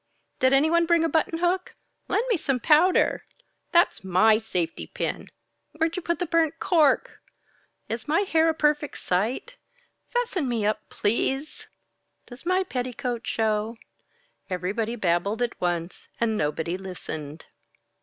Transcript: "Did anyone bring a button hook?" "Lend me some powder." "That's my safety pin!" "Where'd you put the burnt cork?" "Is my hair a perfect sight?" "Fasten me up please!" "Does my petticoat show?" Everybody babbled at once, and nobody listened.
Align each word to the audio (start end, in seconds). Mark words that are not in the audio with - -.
"Did 0.39 0.51
anyone 0.51 0.87
bring 0.87 1.03
a 1.03 1.09
button 1.09 1.37
hook?" 1.37 1.75
"Lend 2.07 2.23
me 2.27 2.35
some 2.35 2.59
powder." 2.59 3.23
"That's 3.71 4.03
my 4.03 4.39
safety 4.39 4.87
pin!" 4.87 5.29
"Where'd 5.73 5.95
you 5.95 6.01
put 6.01 6.17
the 6.17 6.25
burnt 6.25 6.59
cork?" 6.59 7.21
"Is 7.87 8.07
my 8.07 8.21
hair 8.21 8.49
a 8.49 8.55
perfect 8.55 8.97
sight?" 8.97 9.57
"Fasten 10.09 10.49
me 10.49 10.65
up 10.65 10.81
please!" 10.89 11.67
"Does 12.25 12.47
my 12.47 12.63
petticoat 12.63 13.27
show?" 13.27 13.77
Everybody 14.49 14.95
babbled 14.95 15.43
at 15.43 15.61
once, 15.61 16.07
and 16.19 16.35
nobody 16.35 16.79
listened. 16.79 17.45